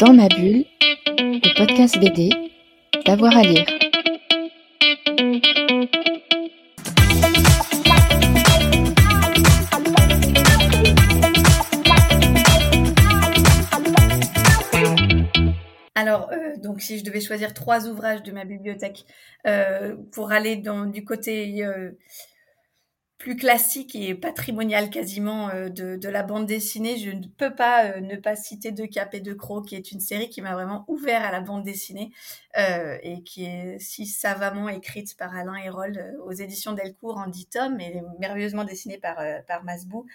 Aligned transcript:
Dans 0.00 0.14
ma 0.14 0.28
bulle, 0.28 0.64
le 1.18 1.58
podcast 1.58 1.98
BD, 2.00 2.30
d'avoir 3.04 3.36
à 3.36 3.42
lire. 3.42 3.66
Alors, 15.94 16.30
euh, 16.32 16.56
donc 16.56 16.80
si 16.80 16.98
je 16.98 17.04
devais 17.04 17.20
choisir 17.20 17.52
trois 17.52 17.86
ouvrages 17.86 18.22
de 18.22 18.32
ma 18.32 18.46
bibliothèque 18.46 19.04
euh, 19.46 19.96
pour 20.12 20.32
aller 20.32 20.56
dans, 20.56 20.86
du 20.86 21.04
côté 21.04 21.62
euh, 21.62 21.90
plus 23.20 23.36
classique 23.36 23.94
et 23.94 24.14
patrimonial 24.14 24.88
quasiment 24.88 25.50
euh, 25.50 25.68
de, 25.68 25.96
de, 25.96 26.08
la 26.08 26.22
bande 26.22 26.46
dessinée, 26.46 26.96
je 26.96 27.10
ne 27.10 27.26
peux 27.26 27.54
pas 27.54 27.84
euh, 27.84 28.00
ne 28.00 28.16
pas 28.16 28.34
citer 28.34 28.72
De 28.72 28.86
Cap 28.86 29.12
et 29.12 29.20
De 29.20 29.34
Croc, 29.34 29.66
qui 29.66 29.76
est 29.76 29.92
une 29.92 30.00
série 30.00 30.30
qui 30.30 30.40
m'a 30.40 30.54
vraiment 30.54 30.86
ouvert 30.88 31.22
à 31.22 31.30
la 31.30 31.42
bande 31.42 31.62
dessinée 31.62 32.12
euh, 32.56 32.96
et 33.02 33.22
qui 33.22 33.44
est 33.44 33.78
si 33.78 34.06
savamment 34.06 34.70
écrite 34.70 35.18
par 35.18 35.36
Alain 35.36 35.56
Hérold 35.56 35.98
euh, 35.98 36.24
aux 36.24 36.32
éditions 36.32 36.72
Delcourt 36.72 37.18
en 37.18 37.26
10 37.26 37.46
tomes 37.48 37.78
et 37.78 38.00
merveilleusement 38.20 38.64
dessinée 38.64 38.96
par, 38.96 39.18
par 39.46 39.64
Masbou. 39.64 40.06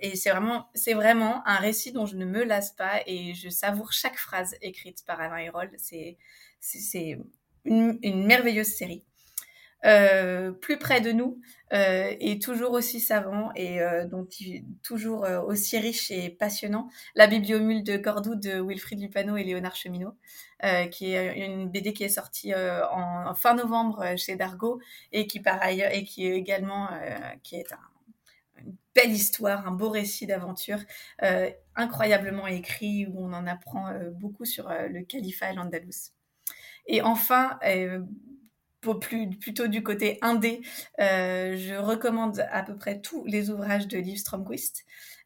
et 0.00 0.16
c'est 0.16 0.30
vraiment, 0.30 0.68
c'est 0.74 0.94
vraiment 0.94 1.46
un 1.46 1.58
récit 1.58 1.92
dont 1.92 2.06
je 2.06 2.16
ne 2.16 2.24
me 2.24 2.42
lasse 2.42 2.72
pas 2.72 3.02
et 3.06 3.34
je 3.34 3.50
savoure 3.50 3.92
chaque 3.92 4.18
phrase 4.18 4.56
écrite 4.62 5.04
par 5.06 5.20
Alain 5.20 5.38
Hérold. 5.38 5.70
C'est, 5.78 6.16
c'est, 6.58 7.20
une, 7.64 8.00
une 8.02 8.26
merveilleuse 8.26 8.66
série. 8.66 9.04
Euh, 9.84 10.52
plus 10.52 10.78
près 10.78 11.00
de 11.00 11.10
nous 11.10 11.40
euh, 11.72 12.14
et 12.20 12.38
toujours 12.38 12.70
aussi 12.70 13.00
savant 13.00 13.50
et 13.56 13.80
euh, 13.80 14.06
donc 14.06 14.28
toujours 14.84 15.24
euh, 15.24 15.40
aussi 15.40 15.76
riche 15.78 16.10
et 16.12 16.30
passionnant. 16.30 16.88
La 17.16 17.26
bibliomule 17.26 17.82
de 17.82 17.96
Cordoue 17.96 18.36
de 18.36 18.60
Wilfried 18.60 19.00
Lupano 19.00 19.36
et 19.36 19.42
Léonard 19.42 19.74
Cheminot, 19.74 20.14
euh, 20.62 20.86
qui 20.86 21.14
est 21.14 21.44
une 21.44 21.68
BD 21.68 21.92
qui 21.92 22.04
est 22.04 22.08
sortie 22.08 22.54
en, 22.54 23.26
en, 23.26 23.34
fin 23.34 23.54
novembre 23.54 24.16
chez 24.16 24.36
Dargo 24.36 24.80
et 25.10 25.26
qui 25.26 25.40
par 25.40 25.60
ailleurs 25.60 25.90
et 25.92 26.04
qui 26.04 26.26
est 26.28 26.36
également 26.36 26.88
qui 27.42 27.56
est 27.56 27.72
un, 27.72 27.78
une 28.58 28.76
belle 28.94 29.10
histoire, 29.10 29.66
un 29.66 29.72
beau 29.72 29.90
récit 29.90 30.26
d'aventure 30.26 30.78
incroyablement 31.74 32.46
écrit 32.46 33.06
où 33.06 33.24
on 33.24 33.32
en 33.32 33.48
apprend 33.48 33.92
beaucoup 34.12 34.44
sur 34.44 34.68
le 34.68 35.02
califat 35.02 35.46
al-Andalus. 35.46 36.12
Et 36.86 37.02
enfin, 37.02 37.58
plus, 39.00 39.30
plutôt 39.30 39.68
du 39.68 39.82
côté 39.82 40.18
indé, 40.22 40.62
euh, 41.00 41.56
je 41.56 41.74
recommande 41.74 42.44
à 42.50 42.62
peu 42.62 42.76
près 42.76 43.00
tous 43.00 43.24
les 43.26 43.50
ouvrages 43.50 43.88
de 43.88 43.98
Liv 43.98 44.18
Stromquist, 44.18 44.84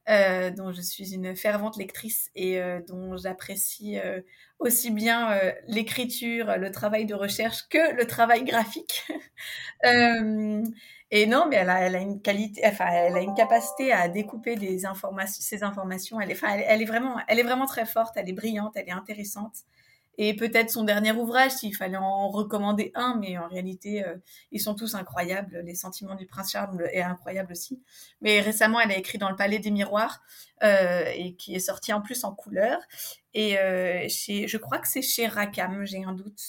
euh, 0.08 0.50
dont 0.50 0.72
je 0.72 0.80
suis 0.80 1.14
une 1.14 1.34
fervente 1.34 1.76
lectrice 1.76 2.30
et 2.36 2.60
euh, 2.60 2.80
dont 2.86 3.16
j'apprécie 3.16 3.98
euh, 3.98 4.20
aussi 4.58 4.90
bien 4.90 5.32
euh, 5.32 5.52
l'écriture, 5.66 6.56
le 6.58 6.70
travail 6.70 7.06
de 7.06 7.14
recherche 7.14 7.68
que 7.68 7.94
le 7.96 8.06
travail 8.06 8.44
graphique. 8.44 9.04
Euh, 9.84 10.62
et 11.10 11.26
non, 11.26 11.46
mais 11.48 11.56
elle 11.56 11.68
a, 11.70 11.80
elle 11.80 11.94
a, 11.96 12.00
une 12.00 12.20
qualité, 12.20 12.62
enfin, 12.64 12.86
elle 12.90 13.14
a 13.14 13.20
une 13.20 13.34
capacité 13.34 13.92
à 13.92 14.08
découper 14.08 14.56
des 14.56 14.86
informations, 14.86 15.40
ces 15.40 15.62
informations. 15.62 16.20
Elle 16.20 16.30
est, 16.30 16.34
enfin, 16.34 16.48
elle, 16.54 16.64
elle 16.66 16.82
est 16.82 16.86
vraiment, 16.86 17.18
elle 17.28 17.38
est 17.38 17.42
vraiment 17.44 17.66
très 17.66 17.86
forte. 17.86 18.16
Elle 18.16 18.28
est 18.28 18.32
brillante, 18.32 18.72
elle 18.76 18.88
est 18.88 18.92
intéressante 18.92 19.58
et 20.18 20.34
peut-être 20.34 20.70
son 20.70 20.84
dernier 20.84 21.12
ouvrage 21.12 21.52
s'il 21.52 21.74
fallait 21.74 21.96
en 21.96 22.28
recommander 22.28 22.90
un, 22.94 23.16
mais 23.20 23.38
en 23.38 23.48
réalité, 23.48 24.04
euh, 24.04 24.16
ils 24.52 24.60
sont 24.60 24.74
tous 24.74 24.94
incroyables. 24.94 25.62
Les 25.64 25.74
sentiments 25.74 26.14
du 26.14 26.26
prince 26.26 26.52
Charles 26.52 26.88
est 26.92 27.02
incroyable 27.02 27.52
aussi. 27.52 27.82
Mais 28.20 28.40
récemment, 28.40 28.80
elle 28.80 28.90
a 28.90 28.96
écrit 28.96 29.18
dans 29.18 29.30
le 29.30 29.36
Palais 29.36 29.58
des 29.58 29.70
Miroirs 29.70 30.22
euh, 30.62 31.04
et 31.14 31.34
qui 31.34 31.54
est 31.54 31.60
sorti 31.60 31.92
en 31.92 32.00
plus 32.00 32.24
en 32.24 32.34
couleur. 32.34 32.80
Et 33.34 33.58
euh, 33.58 34.06
chez, 34.08 34.48
je 34.48 34.56
crois 34.56 34.78
que 34.78 34.88
c'est 34.88 35.02
chez 35.02 35.26
Rackham, 35.26 35.84
j'ai 35.84 36.02
un 36.04 36.12
doute. 36.12 36.42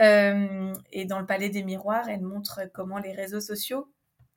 Euh, 0.00 0.72
et 0.90 1.04
dans 1.04 1.20
le 1.20 1.26
Palais 1.26 1.50
des 1.50 1.62
Miroirs, 1.62 2.08
elle 2.08 2.22
montre 2.22 2.62
comment 2.72 2.98
les 2.98 3.12
réseaux 3.12 3.40
sociaux 3.40 3.88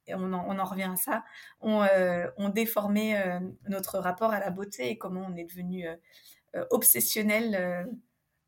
et 0.07 0.15
on 0.15 0.33
en, 0.33 0.45
on 0.47 0.59
en, 0.59 0.65
revient 0.65 0.89
à 0.92 0.95
ça, 0.95 1.23
ont, 1.61 1.83
euh, 1.83 2.27
ont 2.37 2.49
déformé 2.49 3.17
euh, 3.17 3.39
notre 3.67 3.99
rapport 3.99 4.31
à 4.31 4.39
la 4.39 4.49
beauté 4.49 4.89
et 4.89 4.97
comment 4.97 5.27
on 5.30 5.36
est 5.36 5.43
devenu 5.43 5.87
euh, 5.87 6.65
obsessionnel 6.71 7.87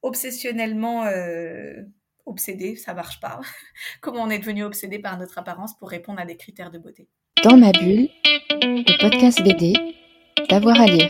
obsessionnellement 0.01 1.05
euh, 1.05 1.81
obsédé, 2.25 2.75
ça 2.75 2.93
marche 2.93 3.19
pas. 3.19 3.39
Comment 4.01 4.23
on 4.23 4.29
est 4.29 4.39
devenu 4.39 4.63
obsédé 4.63 4.99
par 4.99 5.17
notre 5.17 5.37
apparence 5.37 5.77
pour 5.77 5.89
répondre 5.89 6.19
à 6.19 6.25
des 6.25 6.37
critères 6.37 6.71
de 6.71 6.79
beauté. 6.79 7.07
Dans 7.43 7.57
ma 7.57 7.71
bulle, 7.71 8.09
le 8.61 9.01
podcast 9.01 9.41
BD, 9.41 9.73
d'avoir 10.49 10.79
à 10.79 10.85
lire. 10.85 11.09